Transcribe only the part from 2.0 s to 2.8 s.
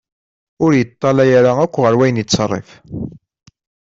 yettserrif.